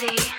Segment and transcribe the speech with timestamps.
[0.00, 0.35] dirty.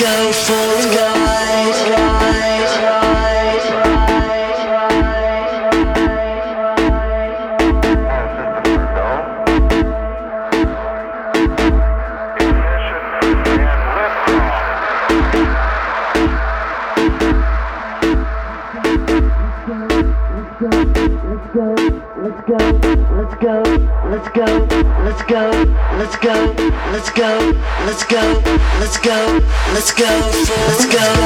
[0.00, 1.09] Go for a
[29.80, 31.19] Let's go, let's go.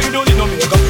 [0.00, 0.04] Cute.
[0.04, 0.86] You don't need no makeup.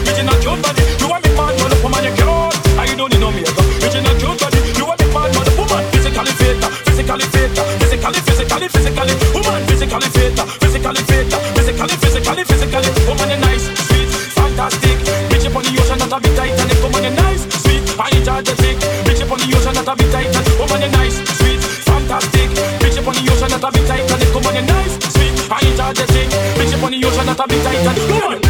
[0.46, 0.82] Cute body.
[1.02, 2.54] You want me man, mother, woman, you cute.
[2.78, 3.66] How you don't need no makeup.
[3.82, 4.60] Original cute body.
[4.78, 7.50] You want me man, mother, woman, physically fit, physically fit,
[7.82, 11.26] physically, physically, physically, woman, physically fit, physically fit,
[11.58, 14.08] physically, physically, physically, woman, you nice, sweet,
[14.38, 14.98] fantastic.
[15.26, 16.78] Bitch up on the ocean, not a bit Titanic.
[16.78, 18.76] Woman, you nice, sweet, energetic.
[19.02, 20.54] Bitch up on the ocean, not a bit Titanic.
[20.62, 22.50] Woman, you nice, sweet, fantastic.
[22.78, 24.31] Bitch up on the ocean, not a bit Titanic.
[24.31, 26.28] Woman, you nice, sweet, energetic.
[26.54, 28.45] Bitch up on the ocean, not a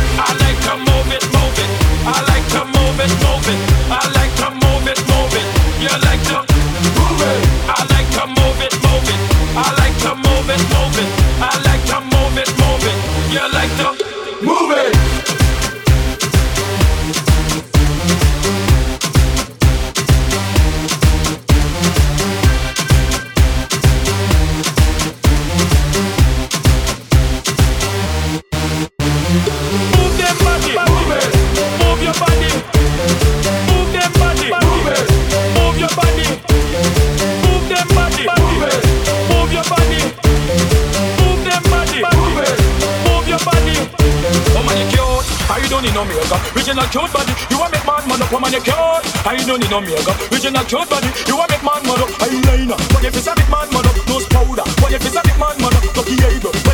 [46.27, 46.57] makeup?
[46.57, 47.33] Original cute body.
[47.51, 49.07] You want make man man up, woman, you cute.
[49.39, 50.17] You don't need no makeup?
[50.33, 51.11] Original cute body.
[51.27, 52.79] You want make man man up, eyeliner.
[52.93, 54.67] But if it's a big man man up, nose powder.
[54.81, 56.66] But if it's a big man man up, lucky eyebrow.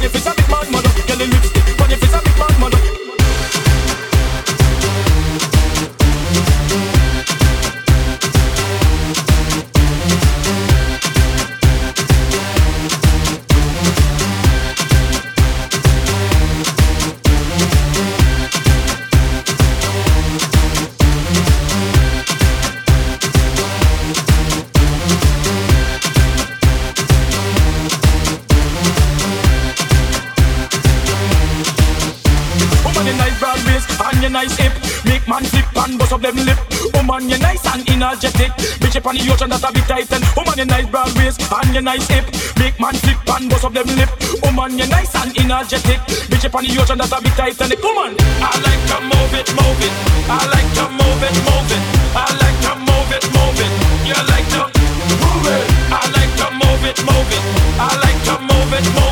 [33.52, 34.72] Woman, you nice and you nice hip.
[35.04, 36.58] Make man flip and bust up them lip.
[36.94, 38.50] Woman, you nice and energetic.
[38.80, 41.44] Bitch up on the ocean that a bit tight and woman, you nice broad waist
[41.52, 42.24] and you nice hip.
[42.56, 44.08] Make man flip and bust up them lip.
[44.40, 46.00] Woman, you nice and energetic.
[46.32, 49.34] Bitch up on the ocean that a bit tight and woman, I like to move
[49.36, 49.94] it, move it.
[50.32, 51.82] I like to move it, move it.
[52.16, 53.72] I like to move it, move it.
[54.08, 55.64] You like to move it.
[55.92, 57.44] I like to move it, move it.
[57.76, 59.11] I like to move it, move it.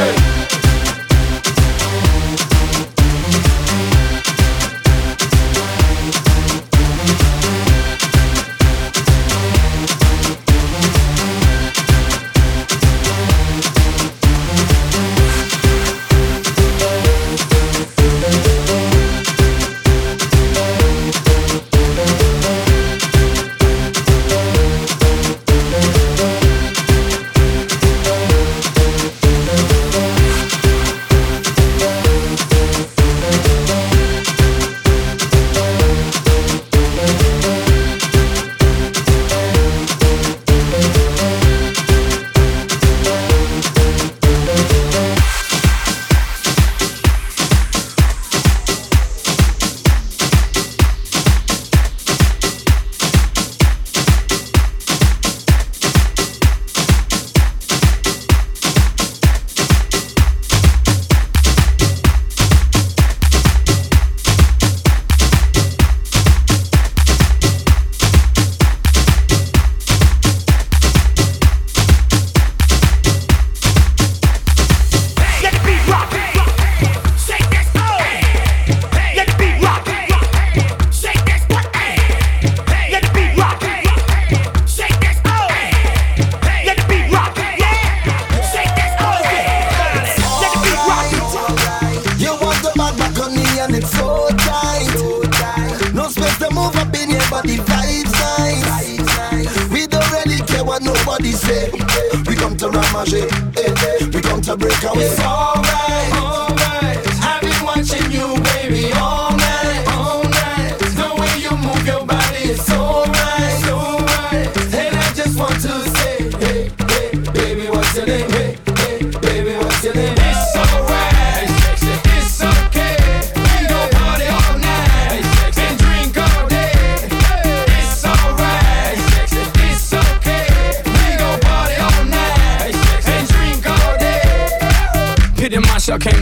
[0.00, 0.39] move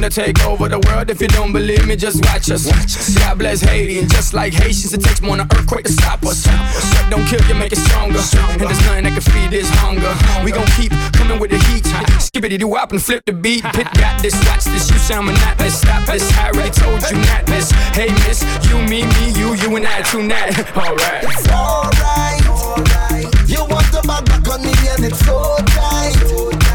[0.08, 1.10] To take over the world.
[1.10, 2.64] If you don't believe me, just watch us.
[2.64, 3.14] Watch us.
[3.18, 6.24] God bless Haiti, and just like Haitians, it takes more than an earthquake to stop
[6.24, 6.46] us.
[6.46, 8.16] What don't kill you, make it stronger.
[8.16, 10.08] And there's nothing that can feed this hunger.
[10.42, 11.84] We gon' keep coming with the heat.
[12.22, 13.62] Skippity doo wop and flip the beat.
[13.76, 14.88] Pit got this, watch this.
[14.90, 15.78] You sound monotonous.
[15.78, 16.24] Stop this.
[16.38, 17.70] I already told you not this.
[17.92, 18.40] Hey, miss,
[18.70, 20.56] you, me, me, you, you, and I, tonight.
[20.76, 21.24] Alright.
[21.24, 23.28] It's alright.
[23.44, 26.67] You want to back on me and it's so tight.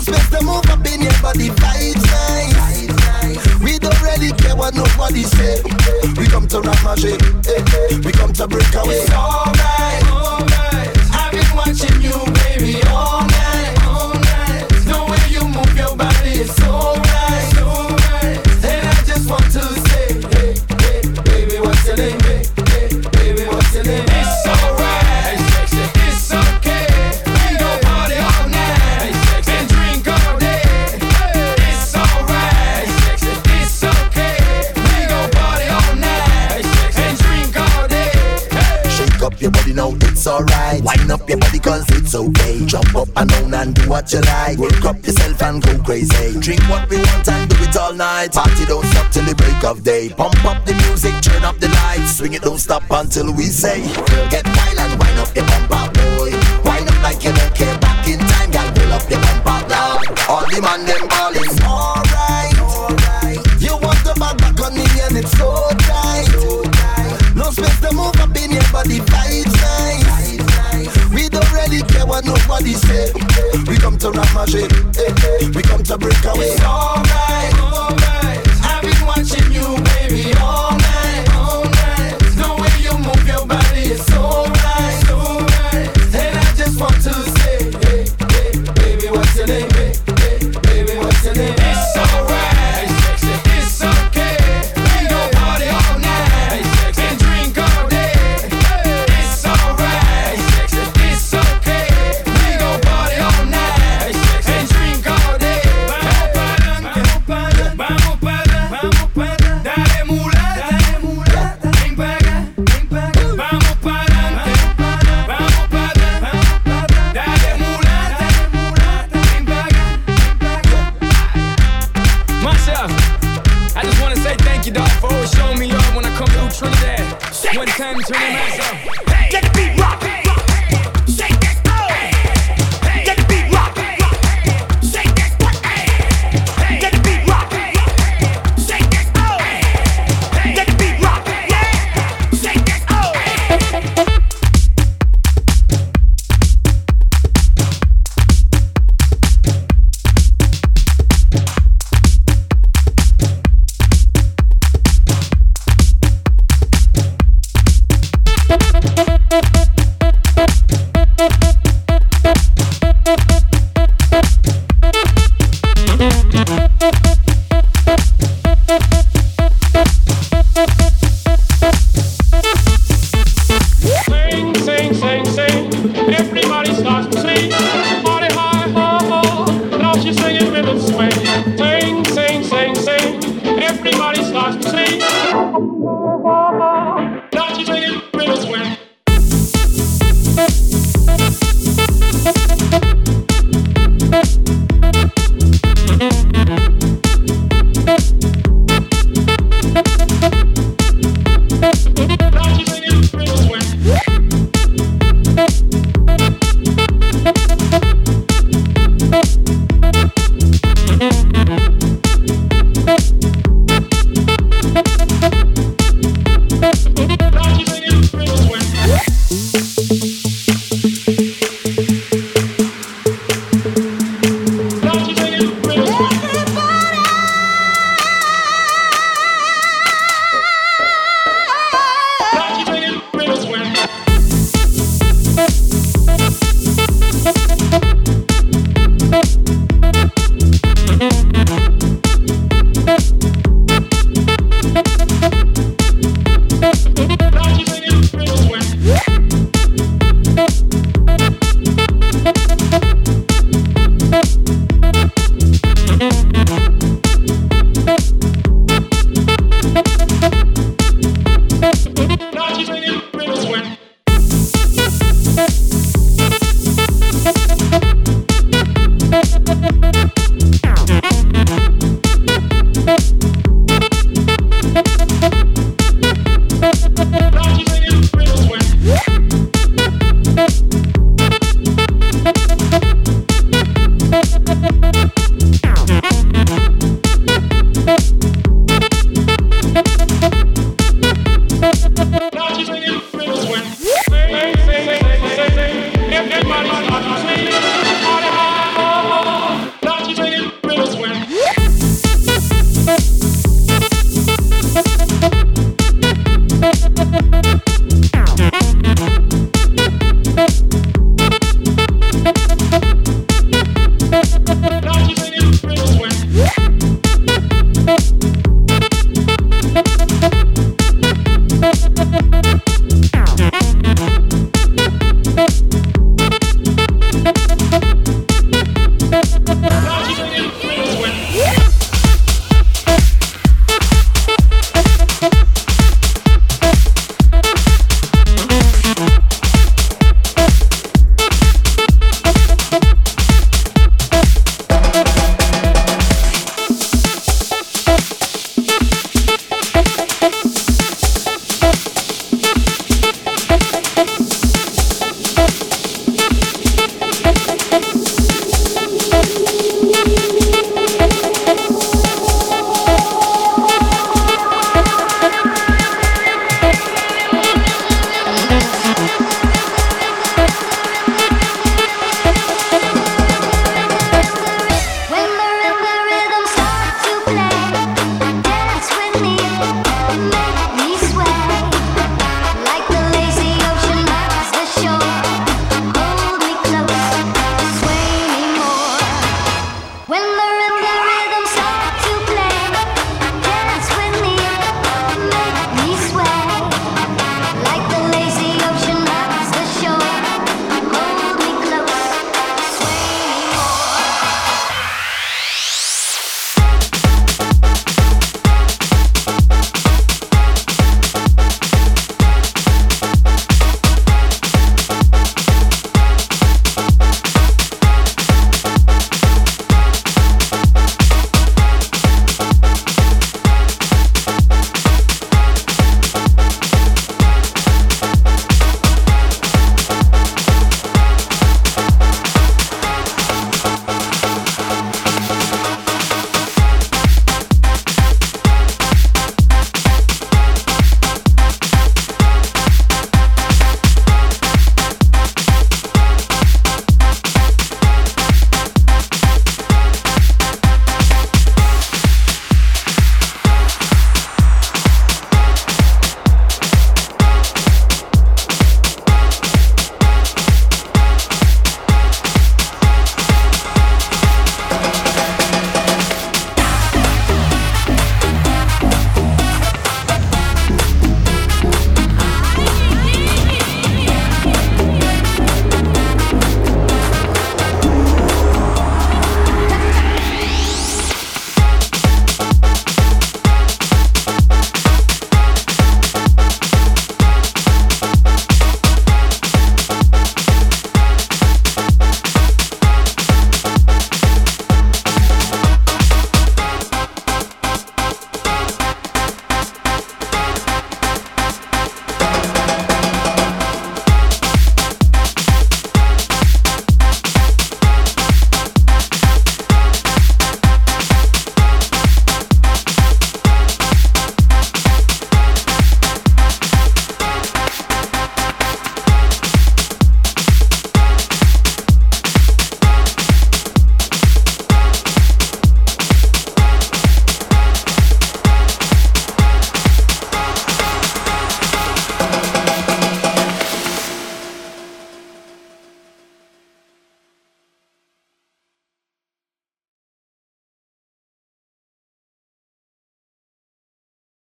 [0.00, 3.60] No space to move up in your body, vibes nice.
[3.60, 5.60] We don't really care what nobody say.
[6.16, 8.94] We come to ramage, eh, we come to break away.
[8.96, 10.02] It's alright.
[11.12, 12.16] I've been watching you,
[43.60, 44.58] and do what you like.
[44.58, 46.40] Work up yourself and go crazy.
[46.40, 48.32] Drink what we want and do it all night.
[48.32, 50.08] Party don't stop till the break of day.
[50.08, 52.16] Pump up the music, turn up the lights.
[52.16, 53.80] Swing it, don't stop until we say.
[54.30, 56.32] Get wild and wind up your bumper, boy.
[56.64, 57.78] Wind up like you don't care.
[57.78, 60.00] Back in time, girl, pull up your bumper now.
[60.28, 61.39] All the man them ballin'.
[71.70, 73.12] We don't care what nobody say.
[73.68, 76.46] We come to ramage, eh, we come to break away.
[76.46, 78.19] It's alright, alright.